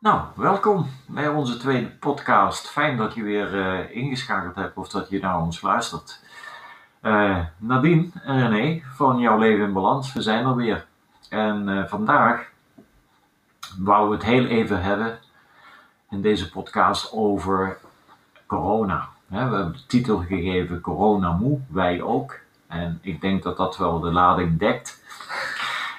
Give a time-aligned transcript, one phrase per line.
[0.00, 2.68] Nou, welkom bij onze tweede podcast.
[2.68, 6.22] Fijn dat je weer eh, ingeschakeld hebt of dat je naar ons luistert.
[7.02, 10.86] Uh, Nadine en René van Jouw Leven in Balans, we zijn er weer.
[11.28, 12.50] En uh, vandaag
[13.78, 15.18] wou we het heel even hebben
[16.10, 17.78] in deze podcast over
[18.46, 19.08] corona.
[19.26, 22.38] we hebben de titel gegeven Corona Moe, wij ook.
[22.66, 25.02] En ik denk dat dat wel de lading dekt.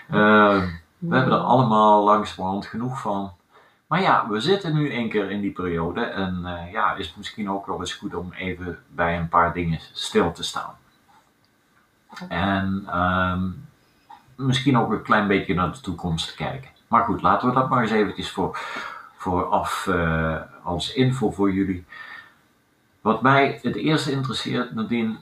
[0.08, 3.38] we hebben er allemaal langzamerhand genoeg van.
[3.89, 7.18] Maar ja, we zitten nu één keer in die periode en uh, ja, is het
[7.18, 10.75] misschien ook wel eens goed om even bij een paar dingen stil te staan.
[12.28, 13.68] En um,
[14.36, 16.70] misschien ook een klein beetje naar de toekomst te kijken.
[16.88, 18.57] Maar goed, laten we dat maar eens eventjes voor,
[19.15, 21.86] vooraf uh, als info voor jullie.
[23.01, 25.15] Wat mij het eerste interesseert, Nadine,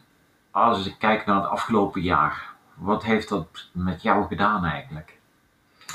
[0.52, 2.50] als ik kijk naar het afgelopen jaar.
[2.74, 5.18] Wat heeft dat met jou gedaan eigenlijk?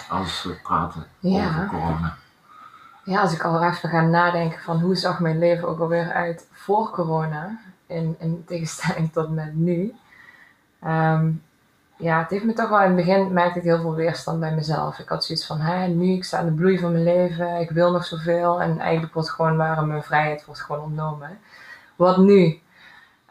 [0.08, 1.48] Als we praten ja.
[1.48, 2.20] over corona.
[3.04, 6.48] Ja, als ik al even ga nadenken van hoe zag mijn leven ook alweer uit
[6.52, 9.94] voor corona, in, in tegenstelling tot met nu.
[10.84, 11.42] Um,
[11.96, 14.54] ja, het heeft me toch wel in het begin merkte ik heel veel weerstand bij
[14.54, 14.98] mezelf.
[14.98, 17.92] Ik had zoiets van, nu ik sta in de bloei van mijn leven, ik wil
[17.92, 21.38] nog zoveel en eigenlijk wordt gewoon waarom mijn vrijheid wordt gewoon ontnomen.
[21.96, 22.60] Wat nu?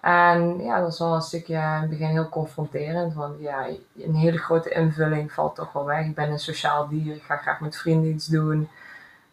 [0.02, 4.16] En ja, dat was wel een stukje in het begin heel confronterend, want ja, een
[4.16, 6.06] hele grote invulling valt toch wel weg.
[6.06, 8.70] Ik ben een sociaal dier, ik ga graag met vrienden iets doen.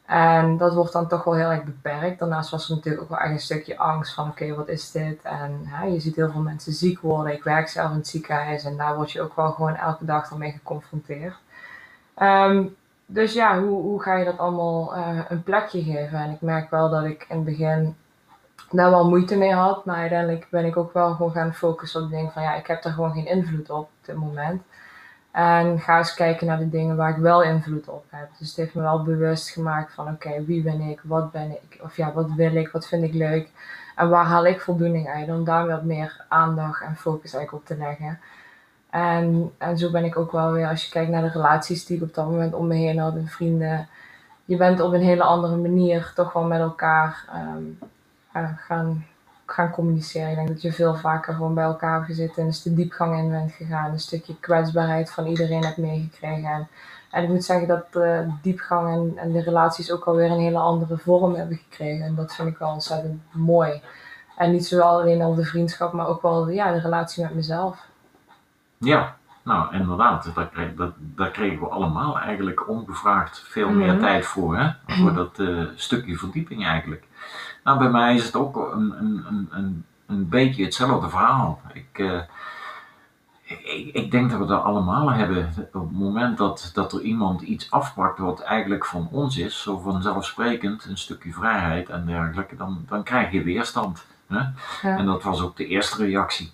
[0.09, 2.19] En dat wordt dan toch wel heel erg beperkt.
[2.19, 5.23] Daarnaast was er natuurlijk ook wel echt een stukje angst van oké, wat is dit?
[5.23, 7.33] En je ziet heel veel mensen ziek worden.
[7.33, 10.37] Ik werk zelf in het ziekenhuis en daar word je ook wel gewoon elke dag
[10.37, 11.35] mee geconfronteerd.
[12.23, 16.19] Um, dus ja, hoe, hoe ga je dat allemaal uh, een plekje geven?
[16.19, 17.97] En ik merk wel dat ik in het begin
[18.71, 19.85] daar wel moeite mee had.
[19.85, 22.83] Maar uiteindelijk ben ik ook wel gewoon gaan focussen op dingen van ja, ik heb
[22.83, 24.63] daar gewoon geen invloed op op dit moment.
[25.31, 28.29] En ga eens kijken naar de dingen waar ik wel invloed op heb.
[28.39, 31.79] Dus het heeft me wel bewust gemaakt van oké, wie ben ik, wat ben ik,
[31.83, 33.49] of ja, wat wil ik, wat vind ik leuk.
[33.97, 37.67] En waar haal ik voldoening uit om daar wat meer aandacht en focus eigenlijk op
[37.67, 38.21] te leggen.
[38.91, 41.97] En, en zo ben ik ook wel weer, als je kijkt naar de relaties die
[41.97, 43.89] ik op dat moment om me heen had, en vrienden.
[44.45, 47.79] Je bent op een hele andere manier toch wel met elkaar um,
[48.57, 49.07] gaan
[49.51, 50.31] gaan communiceren.
[50.31, 53.31] Ik denk dat je veel vaker gewoon bij elkaar gezeten en dus de diepgang in
[53.31, 53.93] bent gegaan.
[53.93, 56.51] Een stukje kwetsbaarheid van iedereen hebt meegekregen.
[56.51, 56.69] En,
[57.11, 60.59] en ik moet zeggen dat de diepgang en, en de relaties ook alweer een hele
[60.59, 62.07] andere vorm hebben gekregen.
[62.07, 63.83] En dat vind ik wel ontzettend mooi.
[64.37, 67.87] En niet zo alleen al de vriendschap, maar ook wel ja, de relatie met mezelf.
[68.79, 74.01] Ja, nou inderdaad, daar, dat, daar kregen we allemaal eigenlijk ongevraagd veel meer mhm.
[74.01, 74.57] tijd voor.
[74.57, 74.71] Hè?
[75.01, 77.05] Voor dat uh, stukje verdieping eigenlijk.
[77.69, 81.61] Nou, bij mij is het ook een, een, een, een beetje hetzelfde verhaal.
[81.73, 82.21] Ik, uh,
[83.43, 85.53] ik, ik, denk dat we dat allemaal hebben.
[85.73, 89.79] Op het moment dat, dat er iemand iets afpakt wat eigenlijk van ons is, zo
[89.79, 94.07] vanzelfsprekend, een stukje vrijheid en dergelijke, dan, dan krijg je weerstand.
[94.27, 94.41] Hè?
[94.83, 96.53] En dat was ook de eerste reactie.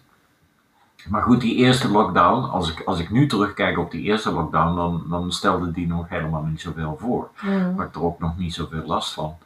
[1.08, 4.76] Maar goed, die eerste lockdown, als ik, als ik nu terugkijk op die eerste lockdown,
[4.76, 7.30] dan, dan stelde die nog helemaal niet zoveel voor.
[7.40, 7.74] Mm.
[7.74, 9.36] Maar ik er ook nog niet zoveel last van.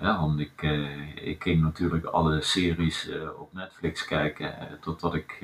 [0.00, 5.14] Ja, want ik, uh, ik ging natuurlijk alle series uh, op Netflix kijken uh, totdat
[5.14, 5.36] ik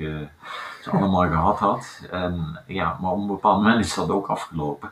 [0.81, 2.01] ze allemaal gehad had.
[2.11, 4.91] En, ja, maar op een bepaald moment is dat ook afgelopen.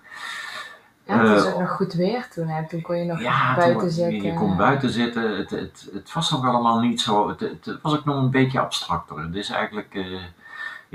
[1.05, 2.47] Ja, het was ook nog goed weer toen.
[2.47, 2.67] Hè?
[2.67, 4.23] Toen kon je nog ja, buiten zitten.
[4.23, 5.37] Je kon buiten zitten.
[5.37, 7.27] Het, het, het was nog allemaal niet zo.
[7.27, 9.19] Het, het, was ook nog een beetje abstracter.
[9.19, 9.97] Het is eigenlijk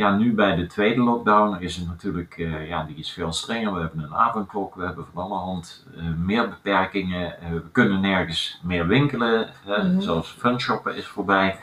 [0.00, 3.74] ja, nu bij de tweede lockdown is het natuurlijk, uh, ja, die is veel strenger.
[3.74, 7.34] We hebben een avondklok, we hebben van allerhand uh, meer beperkingen.
[7.42, 11.58] Uh, we kunnen nergens meer winkelen, mm zoals funshoppen is voorbij.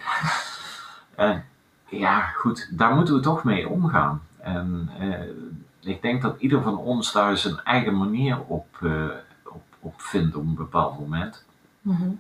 [1.16, 1.46] En
[1.90, 4.22] ja, goed, daar moeten we toch mee omgaan.
[4.40, 4.90] En
[5.80, 8.68] ik denk dat ieder van ons daar zijn eigen manier op,
[9.44, 11.46] op, op vindt op een bepaald moment.
[11.82, 12.20] Mm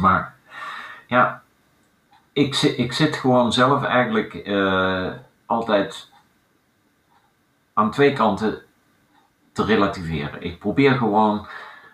[0.00, 0.34] Maar
[1.06, 1.42] ja,
[2.32, 4.34] ik, ik zit gewoon zelf eigenlijk
[5.50, 6.08] altijd
[7.72, 8.62] aan twee kanten
[9.52, 10.42] te relativeren.
[10.42, 11.46] Ik probeer gewoon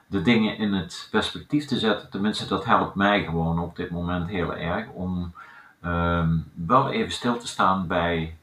[0.07, 2.11] de dingen in het perspectief te zetten.
[2.11, 5.35] Tenminste, dat helpt mij gewoon op dit moment heel erg om
[5.81, 8.37] ehm, wel even stil te staan bij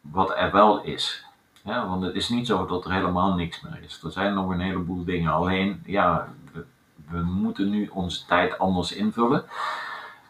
[0.00, 1.24] wat er wel is.
[1.62, 4.02] want het is niet zo dat er helemaal niks meer is.
[4.02, 5.32] Er zijn nog een heleboel dingen.
[5.32, 6.28] Alleen, ja,
[7.08, 9.44] we, moeten nu onze tijd anders invullen.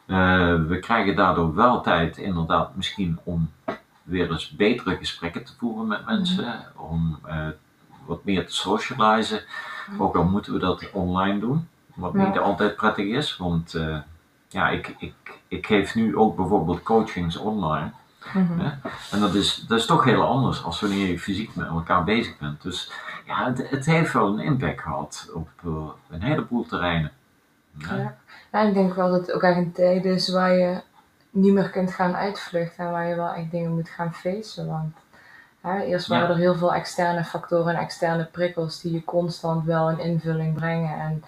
[0.06, 3.50] Uh, we krijgen daardoor wel tijd, inderdaad, misschien om
[4.02, 6.84] weer eens betere gesprekken te voeren met mensen, mhm.
[6.84, 7.46] om uh,
[8.06, 9.42] wat meer te socializen.
[9.90, 10.02] Mhm.
[10.02, 13.98] Ook al moeten we dat online doen, wat niet altijd prettig is, want uh,
[14.48, 17.90] ja, ik, ik, ik geef nu ook bijvoorbeeld coachings online.
[18.34, 18.60] Mhm.
[19.10, 22.38] En dat is, dat is toch heel anders als wanneer je fysiek met elkaar bezig
[22.38, 22.62] bent.
[22.62, 22.92] Dus
[23.26, 27.12] ja, het, het heeft wel een impact gehad op eh, een heleboel terreinen.
[27.78, 28.16] Ja.
[28.60, 30.80] Ik denk wel dat het ook echt een tijd is waar je
[31.32, 34.66] niet meer kunt gaan uitvluchten en waar je wel echt dingen moet gaan facen.
[34.66, 34.94] Want
[35.60, 36.32] hè, eerst waren Ja.
[36.34, 40.98] er heel veel externe factoren en externe prikkels die je constant wel een invulling brengen.
[41.00, 41.24] En,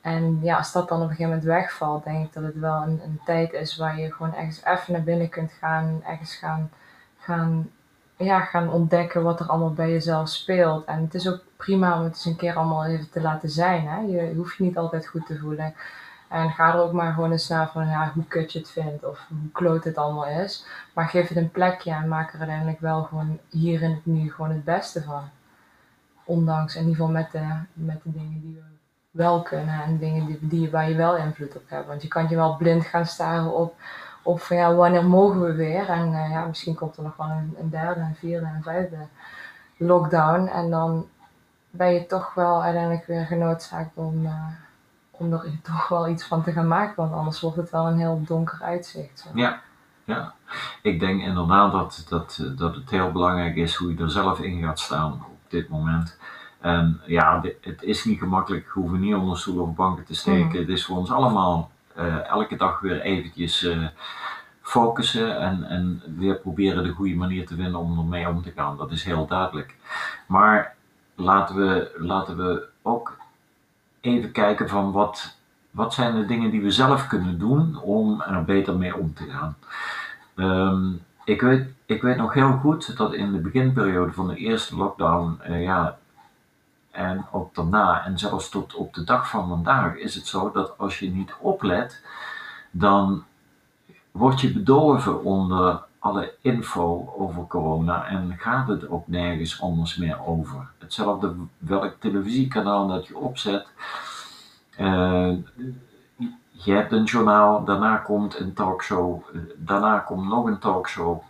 [0.00, 2.82] en ja, als dat dan op een gegeven moment wegvalt, denk ik dat het wel
[2.82, 6.70] een, een tijd is waar je gewoon ergens even naar binnen kunt gaan, ergens gaan,
[7.18, 7.70] gaan,
[8.16, 10.84] ja, gaan ontdekken wat er allemaal bij jezelf speelt.
[10.84, 13.88] En het is ook prima om het eens een keer allemaal even te laten zijn.
[13.88, 13.98] Hè?
[14.00, 15.74] Je hoeft je niet altijd goed te voelen.
[16.28, 19.04] En ga er ook maar gewoon eens naar van ja, hoe kut je het vindt
[19.04, 20.66] of hoe kloot het allemaal is.
[20.94, 24.32] Maar geef het een plekje en maak er uiteindelijk wel gewoon hier in het nu
[24.32, 25.22] gewoon het beste van.
[26.24, 28.76] Ondanks in ieder geval met de, met de dingen die we
[29.10, 31.86] wel kunnen en dingen die, die, waar je wel invloed op hebt.
[31.86, 33.74] Want je kan je wel blind gaan staren op,
[34.22, 35.88] op van ja, wanneer mogen we weer?
[35.88, 39.06] En eh, ja, misschien komt er nog wel een, een derde, een vierde en vijfde
[39.76, 40.46] lockdown.
[40.46, 41.08] En dan
[41.70, 44.46] ben je toch wel uiteindelijk weer genoodzaakt om, eh,
[45.18, 46.94] om er toch wel iets van te gaan maken.
[46.96, 49.18] Want anders wordt het wel een heel donker uitzicht.
[49.18, 49.28] Zo.
[49.34, 49.60] Ja,
[50.04, 50.34] ja.
[50.82, 54.62] Ik denk inderdaad dat, dat, dat het heel belangrijk is hoe je er zelf in
[54.62, 56.18] gaat staan op dit moment.
[56.60, 60.48] En ja, het is niet gemakkelijk, we hoeven niet onder stoelen of banken te steken.
[60.48, 60.56] Mhm.
[60.56, 63.86] Het is voor ons allemaal eh, elke dag weer eventjes eh,
[64.60, 68.76] focussen en, en weer proberen de goede manier te vinden om ermee om te gaan.
[68.76, 69.76] Dat is heel duidelijk.
[70.26, 70.74] Maar
[71.14, 73.16] laten we, laten we ook
[74.00, 75.36] even kijken van wat,
[75.70, 79.24] wat zijn de dingen die we zelf kunnen doen om er beter mee om te
[79.24, 79.56] gaan.
[80.36, 80.92] Ehm,
[81.24, 85.38] ik, weet, ik weet nog heel goed dat in de beginperiode van de eerste lockdown,
[85.42, 85.98] eh, ja,
[86.90, 90.78] en ook daarna, en zelfs tot op de dag van vandaag, is het zo dat
[90.78, 92.02] als je niet oplet,
[92.70, 93.24] dan
[94.10, 100.26] word je bedorven onder alle info over corona en gaat het ook nergens anders meer
[100.26, 100.68] over.
[100.78, 103.66] Hetzelfde welk televisiekanaal dat je opzet.
[104.76, 105.32] eh,
[106.50, 111.22] je hebt een journaal, daarna komt een talkshow, eh, daarna komt nog een talkshow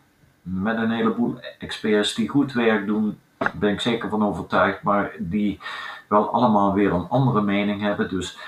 [0.43, 3.19] met een heleboel experts die goed werk doen,
[3.53, 5.61] ben ik zeker van overtuigd, maar die
[6.09, 8.09] wel allemaal weer een andere mening hebben.
[8.09, 8.39] Dus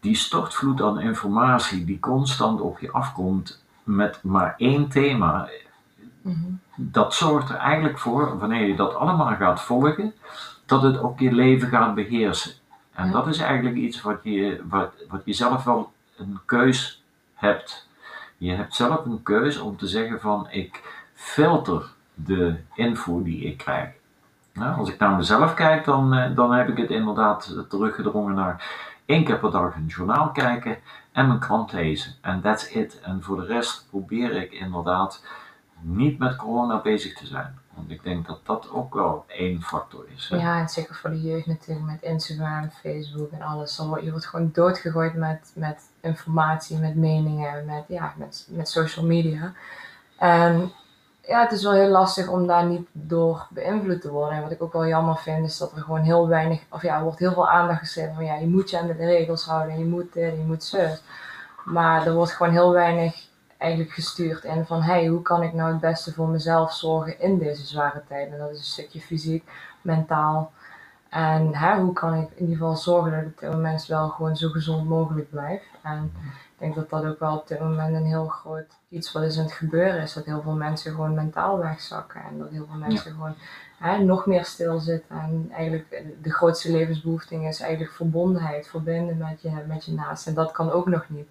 [0.00, 5.48] die stortvloed aan informatie die constant op je afkomt met maar één thema,
[6.22, 6.36] Mhm.
[6.76, 10.14] dat zorgt er eigenlijk voor, wanneer je dat allemaal gaat volgen,
[10.66, 12.52] dat het ook je leven gaat beheersen.
[12.92, 13.12] En Ja.
[13.12, 17.02] dat is eigenlijk iets wat je, wat, wat je zelf wel een keus
[17.34, 17.88] hebt.
[18.36, 20.82] Je hebt zelf een keus om te zeggen van ik
[21.14, 21.82] filter
[22.14, 23.88] de info die ik krijg.
[24.52, 28.64] Nou, als ik naar mezelf kijk, dan, eh, dan heb ik het inderdaad teruggedrongen naar
[29.10, 30.78] één keer per dag een journaal kijken
[31.12, 32.14] en mijn krant lezen.
[32.20, 33.00] En that's it.
[33.00, 35.24] En voor de rest probeer ik inderdaad
[35.80, 37.58] niet met corona bezig te zijn.
[37.74, 40.28] Want ik denk dat dat ook wel één factor is.
[40.28, 43.76] Ja, en zeker voor de jeugd natuurlijk met Instagram, Facebook en alles.
[44.02, 49.52] Je wordt gewoon doodgegooid met, met informatie, met meningen, met, ja, met, met social media.
[50.18, 50.72] En
[51.30, 54.36] ja, het is wel heel lastig om daar niet door beïnvloed te worden.
[54.36, 56.96] En wat ik ook wel jammer vind, is dat er gewoon heel weinig, of ja,
[56.96, 59.78] er wordt heel veel aandacht gegeven van ja, je moet je aan de regels houden,
[59.78, 61.02] je moet dit, je moet zus.
[61.64, 63.28] Maar er wordt gewoon heel weinig
[63.58, 67.38] eigenlijk gestuurd in van hey, hoe kan ik nou het beste voor mezelf zorgen in
[67.38, 68.38] deze zware tijden.
[68.38, 69.50] Dat is een stukje fysiek,
[69.82, 70.52] mentaal.
[71.08, 74.36] En hè, hoe kan ik in ieder geval zorgen dat ik op dit wel gewoon
[74.36, 75.62] zo gezond mogelijk blijf.
[75.82, 76.12] En
[76.60, 79.44] denk dat dat ook wel op dit moment een heel groot iets wat is aan
[79.44, 80.12] het gebeuren is.
[80.12, 82.22] Dat heel veel mensen gewoon mentaal wegzakken.
[82.22, 83.34] En dat heel veel mensen gewoon
[83.78, 85.20] hè, nog meer stilzitten.
[85.20, 88.68] En eigenlijk de grootste levensbehoefte is eigenlijk verbondenheid.
[88.68, 90.26] Verbinden met je, met je naast.
[90.26, 91.28] En dat kan ook nog niet.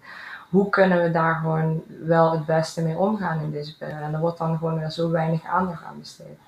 [0.48, 4.04] Hoe kunnen we daar gewoon wel het beste mee omgaan in deze periode?
[4.04, 6.38] En er wordt dan gewoon weer zo weinig aandacht aan besteed.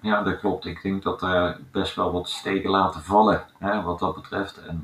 [0.00, 0.64] Ja, dat klopt.
[0.64, 4.58] Ik denk dat er best wel wat steken laten vallen hè, wat dat betreft.
[4.66, 4.80] En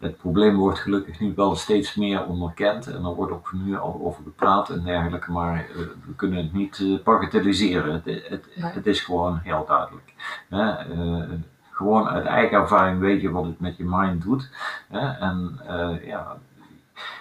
[0.00, 4.00] het probleem wordt gelukkig nu wel steeds meer onderkend en er wordt ook nu al
[4.02, 5.76] over gepraat en dergelijke, maar eh,
[6.06, 7.92] we kunnen het niet eh, bagatelliseren.
[7.92, 8.72] Het, het, Nee.
[8.72, 10.14] het is gewoon heel duidelijk.
[10.48, 10.70] Hè?
[10.70, 11.30] Eh,
[11.70, 14.50] gewoon uit eigen ervaring weet je wat het met je mind doet.
[14.88, 15.08] Hè?
[15.08, 15.60] En
[16.04, 16.36] ja,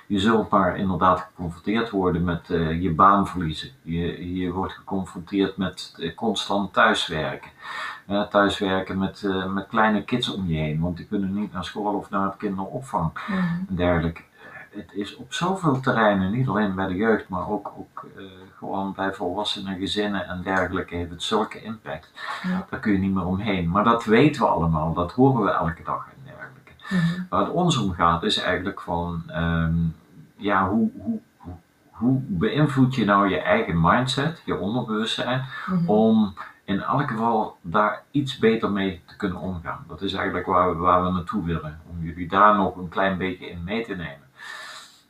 [0.07, 2.48] je zult maar inderdaad geconfronteerd worden met
[2.79, 3.69] je baan verliezen.
[3.81, 7.51] Je, je wordt geconfronteerd met constant thuiswerken.
[8.09, 11.65] Eh, thuiswerken met, eh, met kleine kids om je heen, want die kunnen niet naar
[11.65, 13.11] school of naar het kinderopvang
[13.69, 14.21] en dergelijke.
[14.69, 18.23] Het is op zoveel terreinen, niet alleen bij de jeugd, maar ook, ook eh,
[18.57, 22.11] gewoon bij volwassenen, gezinnen en dergelijke, heeft het zulke impact.
[22.43, 22.65] Ja.
[22.69, 23.69] Daar kun je niet meer omheen.
[23.69, 27.25] Maar dat weten we allemaal, dat horen we elke dag en dergelijke.
[27.29, 29.73] Waar het ons om gaat is eigenlijk van, ehm,
[30.35, 31.53] ja, hoe, hoe, hoe,
[31.91, 35.89] hoe beïnvloed je nou je eigen mindset, je onderbewustzijn, Mhm.
[35.89, 36.33] om
[36.69, 39.85] in elk geval daar iets beter mee te kunnen omgaan.
[39.88, 43.17] Dat is eigenlijk waar we, waar we naartoe willen, om jullie daar nog een klein
[43.17, 44.27] beetje in mee te nemen.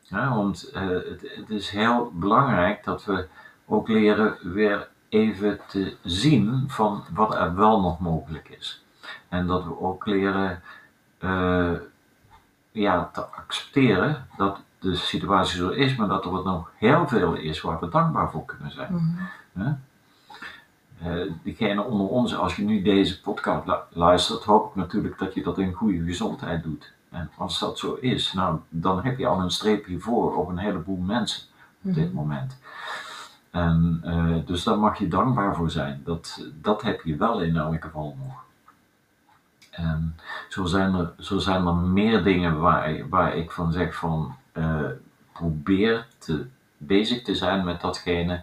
[0.02, 3.28] Ja, want eh, het, het is heel belangrijk dat we
[3.66, 8.84] ook leren weer even te zien van wat er wel nog mogelijk is.
[9.30, 10.62] En dat we ook leren
[11.18, 11.74] eh,
[12.72, 17.62] ja, te accepteren dat de situatie zo is, maar dat er nog heel veel is
[17.62, 18.94] waar we dankbaar voor kunnen zijn.
[19.54, 19.74] Mhm.
[21.04, 25.34] Eh diegene onder ons, als je nu deze podcast lu- luistert, hoop ik natuurlijk dat
[25.34, 26.92] je dat in goede gezondheid doet.
[27.10, 30.58] En als dat zo is, nou, dan heb je al een streepje voor op een
[30.58, 31.42] heleboel mensen
[31.84, 32.16] op dit Mhm.
[32.16, 32.58] moment.
[33.52, 36.02] En eh, dus daar mag je dankbaar voor zijn.
[36.06, 38.44] Dat, dat heb je wel in elk geval nog.
[39.72, 40.16] En
[40.50, 44.80] zo zijn er, zo zijn er meer dingen waar, waar ik van zeg van eh,
[45.34, 46.46] probeer te,
[46.78, 48.42] bezig te zijn met datgene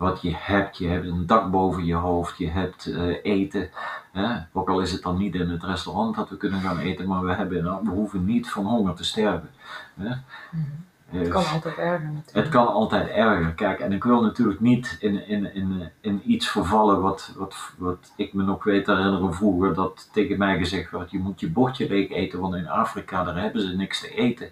[0.00, 0.78] wat je hebt.
[0.78, 3.70] Je hebt een dak boven je hoofd, je hebt eh, eten.
[4.12, 4.38] Hè?
[4.52, 7.24] Ook al is het dan niet in het restaurant dat we kunnen gaan eten, maar
[7.24, 9.50] we, hebben, nou, we hoeven niet van honger te sterven.
[9.94, 10.08] Hè?
[10.50, 10.66] Mhm.
[11.10, 12.32] Het kan altijd erger natuurlijk.
[12.32, 13.52] het kan altijd erger.
[13.52, 18.12] Kijk, en ik wil natuurlijk niet in, in, in, in iets vervallen wat, wat, wat
[18.16, 21.88] ik me nog weet herinneren vroeger, dat tegen mij gezegd werd, je moet je bordje
[21.88, 24.50] leeg eten, want in Afrika daar hebben ze niks te eten.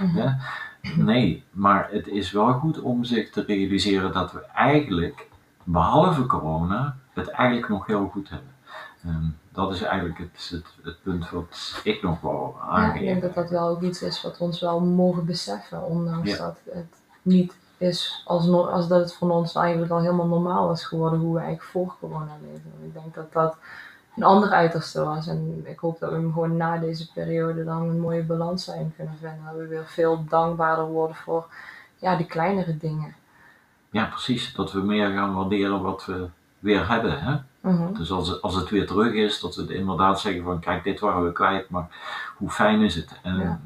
[0.00, 0.34] Mhm.
[0.96, 5.28] Nee, maar het is wel goed om zich te realiseren dat we eigenlijk,
[5.64, 8.54] behalve corona, het eigenlijk nog heel goed hebben.
[9.02, 13.00] En dat is eigenlijk het, het, het punt wat ik nog wel Ja, aangeef.
[13.00, 16.30] ik denk dat dat wel ook iets is wat we ons wel mogen beseffen, ondanks
[16.30, 16.36] Ja.
[16.36, 16.86] dat het
[17.22, 21.18] niet is als, no- als dat het voor ons eigenlijk al helemaal normaal is geworden
[21.20, 22.72] hoe we eigenlijk voor corona leven.
[22.84, 23.56] Ik denk dat dat
[24.16, 27.82] een ander uiterste was en ik hoop dat we hem gewoon na deze periode dan
[27.82, 29.40] een mooie balans zijn kunnen vinden.
[29.44, 31.46] Dat we weer veel dankbaarder worden voor
[31.96, 33.14] ja, die kleinere dingen.
[33.90, 34.54] Ja, precies.
[34.54, 36.28] Dat we meer gaan waarderen wat we
[36.58, 37.20] weer hebben.
[37.22, 37.36] Hè?
[37.60, 37.94] Mhm.
[37.94, 41.24] Dus als, als het weer terug is, dat we inderdaad zeggen van kijk, dit waren
[41.24, 41.88] we kwijt, maar
[42.36, 43.18] hoe fijn is het?
[43.22, 43.60] En Ja.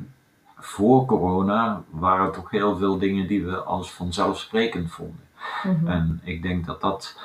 [0.58, 5.20] voor corona waren er toch heel veel dingen die we als vanzelfsprekend vonden.
[5.64, 5.86] Mhm.
[5.88, 7.20] En ik denk dat dat,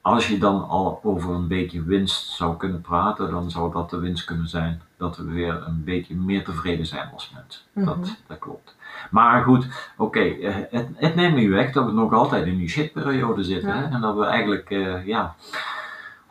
[0.00, 3.98] als je dan al over een beetje winst zou kunnen praten, dan zou dat de
[3.98, 4.82] winst kunnen zijn.
[4.98, 7.62] Dat we weer een beetje meer tevreden zijn als mensen.
[7.72, 7.86] Mhm.
[7.86, 8.76] Dat, dat klopt.
[9.10, 12.68] Maar goed, oké, eh, het, het neemt niet weg dat we nog altijd in die
[12.68, 13.68] shitperiode zitten.
[13.68, 13.76] Ja.
[13.76, 13.84] Hè?
[13.84, 15.34] En dat we eigenlijk, eh, ja,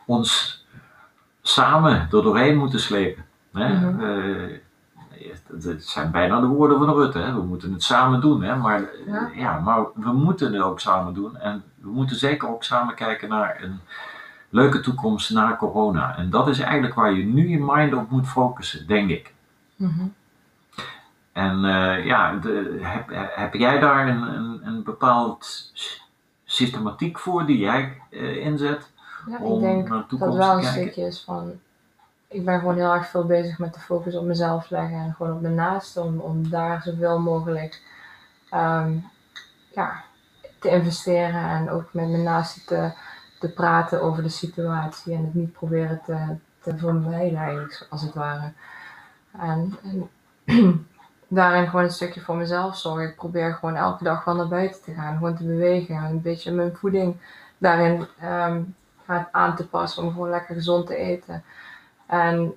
[0.06, 0.64] ons
[1.42, 3.24] samen er doorheen moeten slepen.
[3.52, 3.74] Hè?
[3.74, 4.04] Mhm.
[4.04, 4.58] Eh,
[5.78, 7.18] zijn bijna de woorden van Rutte.
[7.18, 7.34] Hè?
[7.34, 8.42] We moeten het samen doen.
[8.42, 8.56] Hè?
[8.56, 9.30] Maar, Ja.
[9.34, 11.36] ja, maar we moeten het ook samen doen.
[11.36, 13.80] En we moeten zeker ook samen kijken naar een
[14.48, 16.16] leuke toekomst na corona.
[16.16, 19.34] En dat is eigenlijk waar je nu je mind op moet focussen, denk ik.
[19.76, 20.06] Mhm.
[21.32, 25.72] En eh, ja, de, heb, heb jij daar een, een, een bepaald
[26.44, 28.90] systematiek voor die jij eh, inzet
[29.26, 31.52] Ja, ik om denk naar de dat toekomst wel een stukje is van.
[32.28, 35.32] Ik ben gewoon heel erg veel bezig met de focus op mezelf leggen en gewoon
[35.32, 37.82] op mijn naasten om, om daar zoveel mogelijk
[38.50, 38.92] ehm,
[39.74, 40.02] ja,
[40.58, 42.92] te investeren en ook met mijn naasten te,
[43.38, 48.14] te praten over de situatie en het niet proberen te, te vermijden eigenlijk, als het
[48.14, 48.52] ware.
[49.38, 49.78] En,
[51.28, 53.08] daarin gewoon een stukje voor mezelf zorgen.
[53.08, 56.22] Ik probeer gewoon elke dag wel naar buiten te gaan, gewoon te bewegen en een
[56.22, 57.16] beetje mijn voeding
[57.58, 58.62] daarin ehm,
[59.32, 61.44] aan te passen om gewoon lekker gezond te eten.
[62.06, 62.54] En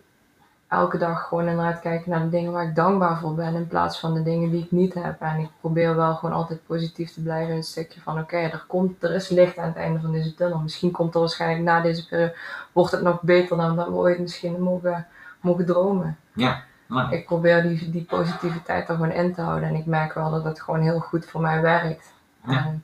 [0.72, 4.00] elke dag gewoon inderdaad kijken naar de dingen waar ik dankbaar voor ben in plaats
[4.00, 5.22] van de dingen die ik niet heb.
[5.22, 9.04] En ik probeer wel gewoon altijd positief te blijven een stukje van oké, er komt,
[9.04, 10.60] er is licht aan het einde van deze tunnel.
[10.60, 12.36] Misschien komt er waarschijnlijk na deze periode,
[12.72, 15.08] wordt het nog beter dan dat we ooit misschien mogen,
[15.42, 16.18] mogen dromen.
[16.34, 20.14] Ja, nou, Ik probeer die, die positiviteit er gewoon in te houden en ik merk
[20.14, 22.14] wel dat het gewoon heel goed voor mij werkt.
[22.46, 22.66] Ja.
[22.66, 22.84] En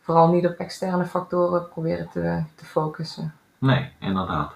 [0.00, 3.34] vooral niet op externe factoren proberen te, te focussen.
[3.58, 4.52] nee, inderdaad.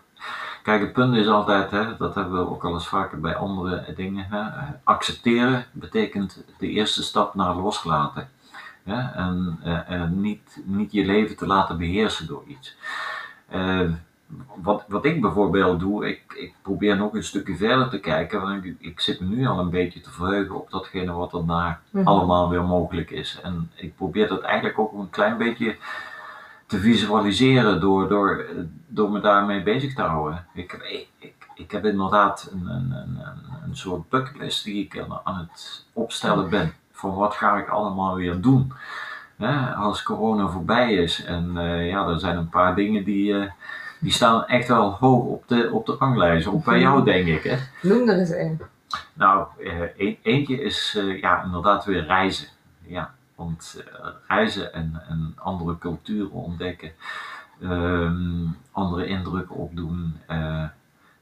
[0.63, 3.93] Kijk, het punt is altijd, hè, dat hebben we ook al eens vaker bij andere
[3.97, 4.27] dingen.
[4.31, 4.43] Hè,
[4.85, 8.29] accepteren betekent de eerste stap naar loslaten.
[8.85, 12.77] Hè, en eh, niet, niet je leven te laten beheersen door iets.
[13.49, 13.81] Eh,
[14.55, 18.41] wat, wat ik bijvoorbeeld doe, ik, ik probeer nog een stukje verder te kijken.
[18.41, 21.47] Want ik, ik zit me nu al een beetje te verheugen op datgene wat er
[21.47, 22.07] daar Mhm.
[22.07, 23.41] allemaal weer mogelijk is.
[23.43, 25.77] En ik probeer dat eigenlijk ook een klein beetje
[26.69, 28.45] te visualiseren door, door,
[28.87, 30.47] door me daarmee bezig te houden.
[30.55, 33.19] Ik, heb- ik, ik, ik heb inderdaad een, een, een,
[33.65, 36.73] een- soort bucketlist die ik aan, het opstellen ben.
[36.93, 38.73] Van wat ga ik allemaal weer doen
[39.37, 41.25] hè, als corona voorbij is.
[41.25, 43.51] En eh, ja, er zijn een paar dingen die, eh,
[43.99, 46.47] die staan echt wel hoog op de, op de ranglijst.
[46.47, 47.43] Ook bij jou denk ik.
[47.43, 47.57] Hè?
[47.83, 48.61] Noem er eens een.
[49.13, 52.49] Nou, eh, e- eentje is ja, inderdaad weer reizen.
[52.87, 53.15] Ja.
[53.39, 56.93] Want eh, reizen en, en andere culturen ontdekken,
[57.63, 60.65] ehm, andere indrukken opdoen, eh,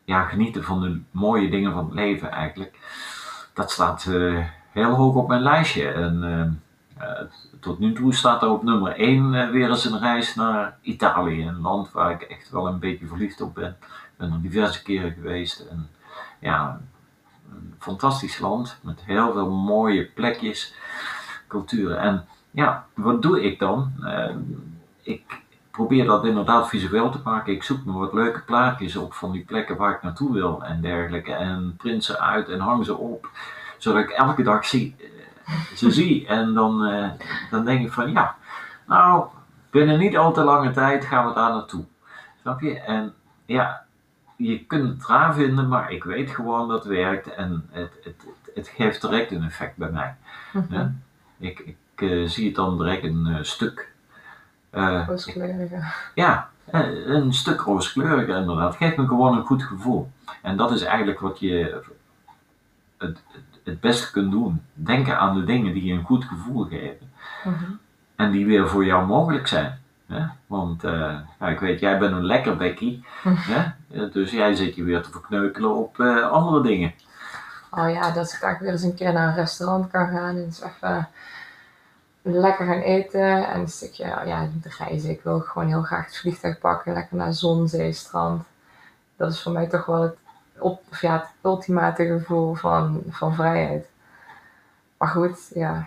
[0.04, 2.78] ja, genieten van de mooie dingen van het leven eigenlijk,
[3.54, 5.88] dat staat eh, heel hoog op mijn lijstje.
[5.88, 6.50] En ehm,
[6.96, 7.26] eh,
[7.60, 11.60] tot nu toe staat er op nummer 1 weer eens een reis naar Italië, een
[11.60, 13.76] land waar ik echt wel een beetje verliefd op ben.
[13.80, 15.88] Ik ben er diverse keren geweest en
[16.38, 16.80] ja,
[17.50, 20.74] een fantastisch land met heel veel mooie plekjes,
[21.48, 21.98] culturen.
[21.98, 23.92] En ja, wat doe ik dan?
[24.04, 24.34] Eh,
[25.02, 27.52] ik probeer dat inderdaad visueel te maken.
[27.52, 30.80] Ik zoek me wat leuke plaatjes op van die plekken waar ik naartoe wil en
[30.80, 31.32] dergelijke.
[31.32, 33.30] En print ze uit en hang ze op,
[33.78, 36.26] zodat ik elke dag zie, eh, ze zie.
[36.26, 37.10] En dan, eh,
[37.50, 38.36] dan denk ik van ja,
[38.86, 39.24] nou,
[39.70, 41.84] binnen niet al te lange tijd gaan we daar naartoe.
[42.40, 42.80] Snap je?
[42.80, 43.84] En ja,
[44.36, 48.24] je kunt het raar vinden, maar ik weet gewoon dat het werkt en het, het,
[48.24, 50.14] het, het geeft direct een effect bij mij.
[50.52, 50.74] Mhm.
[50.74, 50.92] Ja?
[51.38, 51.76] Ik, ik
[52.10, 53.92] eh, zie het dan direct een eh, stuk.
[54.70, 55.82] eh, Rooskleurige.
[56.14, 56.50] ja,
[57.06, 58.68] een stuk rooskleuriger inderdaad.
[58.68, 60.10] Het geeft me gewoon een goed gevoel.
[60.42, 61.82] En dat is eigenlijk wat je
[62.98, 63.22] het,
[63.64, 64.62] het, beste kunt doen.
[64.74, 67.10] Denken aan de dingen die je een goed gevoel geven.
[67.44, 67.64] Mhm.
[68.16, 69.80] En die weer voor jou mogelijk zijn.
[70.06, 70.22] Hè?
[70.46, 73.04] Want ja, ik weet, jij bent een lekker bekkie.
[73.22, 73.62] hè?
[73.90, 76.00] Eh, Dus jij zit je weer te verkneukelen op
[76.30, 76.92] andere dingen.
[77.70, 80.44] Oh ja, dat ik eigenlijk weer eens een keer naar een restaurant kan gaan en
[80.44, 81.08] eens even
[82.22, 85.10] lekker gaan eten en een stukje ja, reizen.
[85.10, 88.44] Ik wil gewoon heel graag het vliegtuig pakken, lekker naar zon, zee, strand.
[89.16, 90.16] Dat is voor mij toch wel het,
[90.58, 93.86] op, ja, het ultimate gevoel van, van vrijheid.
[94.98, 95.86] Maar goed, ja,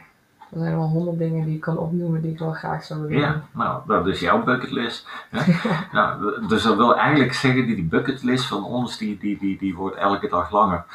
[0.51, 3.19] er zijn wel honderd dingen die ik kan opnoemen die ik wel graag zou willen
[3.19, 5.07] Ja, nou, dat is jouw bucketlist.
[5.29, 5.53] Hè?
[5.97, 9.75] nou, dus dat wil eigenlijk zeggen, die die bucketlist van ons, die, die, die, die
[9.75, 10.85] wordt elke dag langer.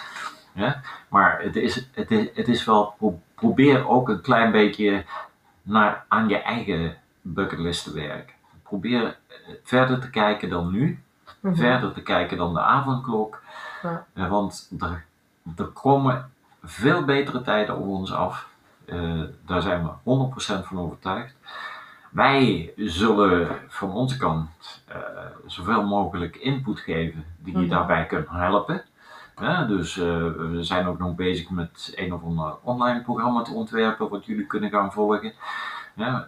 [0.54, 0.72] Hè?
[1.08, 5.04] Maar het is, het, is, het is wel, pro- probeer ook een klein beetje
[5.62, 8.34] naar, aan je eigen bucketlist te werken.
[8.62, 11.02] Probeer eh, verder te kijken dan nu,
[11.40, 11.54] Mhm.
[11.54, 13.42] verder te kijken dan de avondklok.
[13.82, 14.06] Ja.
[14.14, 15.04] Eh, want er,
[15.56, 16.30] er komen
[16.62, 18.48] veel betere tijden op ons af.
[18.84, 21.34] Eh, daar zijn we 100% van overtuigd.
[22.10, 24.50] Wij zullen van onze kant
[25.46, 27.68] zoveel mogelijk input geven die je Mhm.
[27.68, 28.82] daarbij kunnen helpen.
[29.34, 30.04] Hè, dus eh,
[30.36, 34.46] we zijn ook nog bezig met een of ander online programma te ontwerpen wat jullie
[34.46, 35.32] kunnen gaan volgen.
[35.94, 36.26] Ja,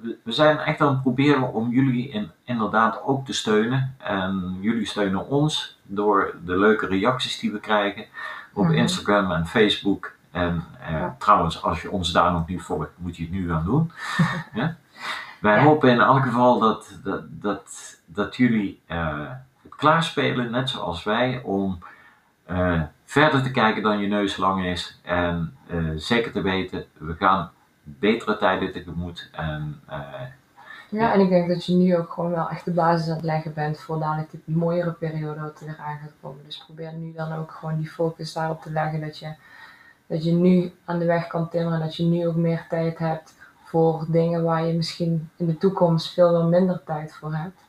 [0.00, 3.94] we, zijn echt aan het proberen om jullie in, inderdaad ook te steunen.
[3.98, 8.04] En jullie steunen ons door de leuke reacties die we krijgen
[8.52, 8.74] op Mhm.
[8.74, 10.12] Instagram en Facebook.
[10.30, 11.16] En eh, Ja.
[11.18, 13.90] trouwens, als je ons daar nog niet volgt, moet je het nu gaan doen.
[14.54, 14.76] ja?
[15.40, 19.18] Wij hopen in elk geval dat, dat, dat, dat jullie eh,
[19.62, 21.78] het klaarspelen, net zoals wij, om
[22.46, 25.00] eh, verder te kijken dan je neus lang is.
[25.02, 27.50] En eh, zeker te weten, we gaan
[27.82, 29.28] betere tijden tegemoet.
[29.32, 29.98] En eh,
[30.88, 33.24] Ja, en ik denk dat je nu ook gewoon wel echt de basis aan het
[33.24, 36.44] leggen bent voor dadelijk die mooiere periode wat er aan gaat komen.
[36.44, 39.34] Dus probeer nu dan ook gewoon die focus daarop te leggen dat je,
[40.06, 43.34] dat je nu aan de weg kan timmeren, dat je nu ook meer tijd hebt
[43.64, 47.65] voor dingen waar je misschien in de toekomst veel minder tijd voor hebt.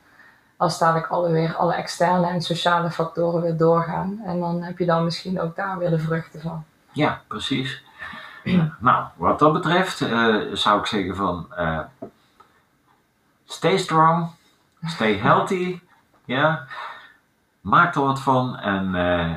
[0.57, 4.21] Als dadelijk alle weer alle externe en sociale factoren weer doorgaan.
[4.25, 6.63] En dan heb je dan misschien ook daar weer de vruchten van.
[6.91, 7.83] ja, precies.
[8.79, 11.79] nou, wat dat betreft eh, zou ik zeggen van eh,
[13.45, 14.29] stay strong,
[14.85, 15.79] stay healthy.
[16.25, 16.67] ja,
[17.61, 19.35] maak er wat van en eh,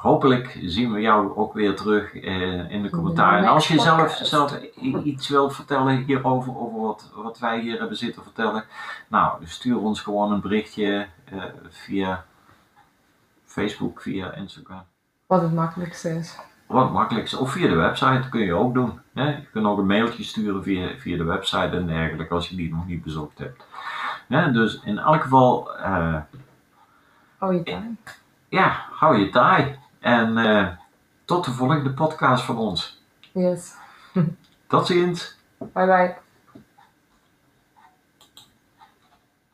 [0.00, 3.38] hopelijk zien we jou ook weer terug eh, in de commentaar.
[3.38, 4.58] En als je zelf, zelf
[5.04, 8.64] iets wilt vertellen hierover, over wat, wat wij hier hebben zitten vertellen,
[9.08, 12.24] nou, dus stuur ons gewoon een berichtje eh, via
[13.44, 14.82] Facebook, via Instagram.
[15.26, 16.38] Wat het makkelijkste is.
[16.66, 17.34] Wat makkelijk is.
[17.34, 19.00] Of via de website kun je ook doen.
[19.14, 19.28] Hè?
[19.28, 22.74] Je kunt ook een mailtje sturen via, via de website en dergelijke als je die
[22.74, 23.64] nog niet bezocht hebt.
[24.28, 24.52] Hè?
[24.52, 26.16] Dus in elk geval, eh,
[27.38, 27.98] Oh, je tuin.
[28.48, 29.78] ja, hou je taai.
[30.06, 30.68] En eh,
[31.24, 33.02] tot de volgende podcast van ons.
[33.32, 33.74] Yes.
[34.68, 35.36] Tot ziens.
[35.58, 36.25] Bye bye.